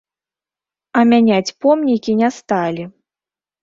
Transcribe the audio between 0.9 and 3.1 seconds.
А мяняць помнікі не сталі.